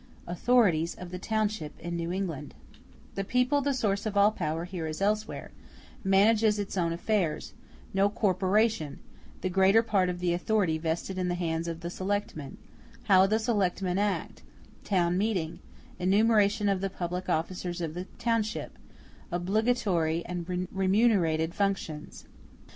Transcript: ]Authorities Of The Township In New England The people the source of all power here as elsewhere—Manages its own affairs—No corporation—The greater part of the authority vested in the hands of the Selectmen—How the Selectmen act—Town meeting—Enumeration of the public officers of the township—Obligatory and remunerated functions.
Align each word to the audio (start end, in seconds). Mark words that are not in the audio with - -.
]Authorities 0.35 0.95
Of 0.95 1.11
The 1.11 1.19
Township 1.19 1.79
In 1.79 1.95
New 1.95 2.11
England 2.11 2.55
The 3.13 3.23
people 3.23 3.61
the 3.61 3.71
source 3.75 4.07
of 4.07 4.17
all 4.17 4.31
power 4.31 4.63
here 4.65 4.87
as 4.87 4.99
elsewhere—Manages 4.99 6.57
its 6.57 6.75
own 6.75 6.91
affairs—No 6.91 8.09
corporation—The 8.09 9.49
greater 9.49 9.83
part 9.83 10.09
of 10.09 10.17
the 10.19 10.33
authority 10.33 10.79
vested 10.79 11.19
in 11.19 11.27
the 11.27 11.35
hands 11.35 11.67
of 11.67 11.81
the 11.81 11.91
Selectmen—How 11.91 13.27
the 13.27 13.37
Selectmen 13.37 13.99
act—Town 13.99 15.19
meeting—Enumeration 15.19 16.67
of 16.67 16.81
the 16.81 16.89
public 16.89 17.29
officers 17.29 17.79
of 17.79 17.93
the 17.93 18.05
township—Obligatory 18.17 20.25
and 20.25 20.67
remunerated 20.73 21.53
functions. 21.53 22.25